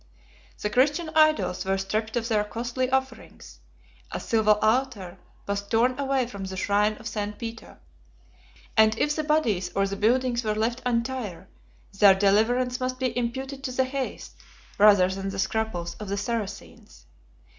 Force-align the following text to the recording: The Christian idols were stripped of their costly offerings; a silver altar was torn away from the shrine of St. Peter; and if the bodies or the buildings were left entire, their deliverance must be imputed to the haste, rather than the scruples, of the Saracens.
The 0.59 0.71
Christian 0.71 1.11
idols 1.13 1.63
were 1.63 1.77
stripped 1.77 2.15
of 2.15 2.27
their 2.27 2.43
costly 2.43 2.89
offerings; 2.89 3.59
a 4.09 4.19
silver 4.19 4.57
altar 4.59 5.19
was 5.47 5.61
torn 5.67 5.99
away 5.99 6.25
from 6.25 6.45
the 6.45 6.57
shrine 6.57 6.93
of 6.97 7.07
St. 7.07 7.37
Peter; 7.37 7.77
and 8.75 8.97
if 8.97 9.15
the 9.15 9.23
bodies 9.23 9.69
or 9.75 9.85
the 9.85 9.95
buildings 9.95 10.43
were 10.43 10.55
left 10.55 10.81
entire, 10.87 11.49
their 11.99 12.15
deliverance 12.15 12.79
must 12.79 12.97
be 12.97 13.15
imputed 13.15 13.63
to 13.65 13.71
the 13.71 13.85
haste, 13.85 14.35
rather 14.79 15.07
than 15.07 15.29
the 15.29 15.37
scruples, 15.37 15.93
of 15.99 16.09
the 16.09 16.17
Saracens. 16.17 17.05